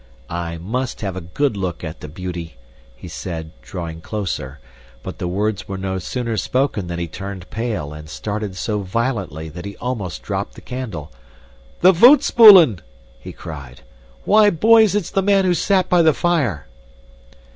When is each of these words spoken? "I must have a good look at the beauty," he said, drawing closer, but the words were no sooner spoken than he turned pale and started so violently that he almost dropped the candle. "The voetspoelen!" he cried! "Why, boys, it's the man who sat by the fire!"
"I 0.33 0.57
must 0.57 1.01
have 1.01 1.15
a 1.15 1.21
good 1.21 1.55
look 1.55 1.83
at 1.83 1.99
the 1.99 2.07
beauty," 2.07 2.57
he 2.95 3.07
said, 3.07 3.51
drawing 3.61 4.01
closer, 4.01 4.57
but 5.03 5.19
the 5.19 5.27
words 5.27 5.67
were 5.67 5.77
no 5.77 5.99
sooner 5.99 6.37
spoken 6.37 6.87
than 6.87 6.97
he 6.97 7.07
turned 7.07 7.47
pale 7.51 7.93
and 7.93 8.09
started 8.09 8.55
so 8.57 8.79
violently 8.79 9.47
that 9.49 9.63
he 9.63 9.77
almost 9.77 10.23
dropped 10.23 10.55
the 10.55 10.61
candle. 10.61 11.11
"The 11.81 11.91
voetspoelen!" 11.93 12.79
he 13.19 13.31
cried! 13.31 13.81
"Why, 14.25 14.49
boys, 14.49 14.95
it's 14.95 15.11
the 15.11 15.21
man 15.21 15.45
who 15.45 15.53
sat 15.53 15.87
by 15.87 16.01
the 16.01 16.13
fire!" 16.15 16.65